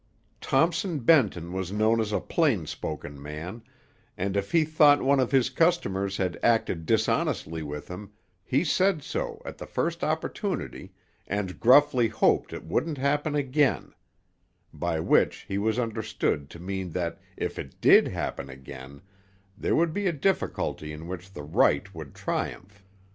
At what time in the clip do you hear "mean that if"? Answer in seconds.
16.57-17.59